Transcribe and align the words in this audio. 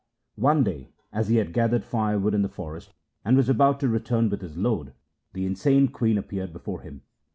One 0.39 0.63
day 0.63 0.93
as 1.13 1.27
he 1.27 1.35
had 1.35 1.53
gathered 1.53 1.83
firewood 1.83 2.33
in 2.33 2.41
the 2.41 2.49
forest 2.49 2.95
and 3.23 3.37
was 3.37 3.49
about 3.49 3.79
to 3.81 3.87
return 3.87 4.31
with 4.31 4.41
his 4.41 4.57
load, 4.57 4.93
the 5.33 5.45
insane 5.45 5.89
queen 5.89 6.17
appeared 6.17 6.51
before 6.51 6.81
him. 6.81 7.03